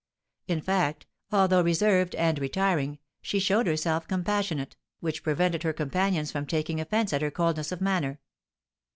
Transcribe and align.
In 0.47 0.61
fact, 0.61 1.05
although 1.31 1.61
reserved 1.61 2.15
and 2.15 2.39
retiring, 2.39 2.97
she 3.21 3.37
showed 3.39 3.67
herself 3.67 4.07
compassionate, 4.07 4.75
which 4.99 5.21
prevented 5.21 5.61
her 5.61 5.73
companions 5.73 6.31
from 6.31 6.47
taking 6.47 6.79
offence 6.81 7.13
at 7.13 7.21
her 7.21 7.29
coldness 7.29 7.71
of 7.71 7.81
manner. 7.81 8.19